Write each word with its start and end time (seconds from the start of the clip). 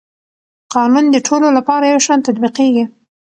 قانون 0.73 1.05
د 1.11 1.17
ټولو 1.27 1.47
لپاره 1.57 1.85
یو 1.91 1.99
شان 2.05 2.19
تطبیقېږي. 2.27 2.85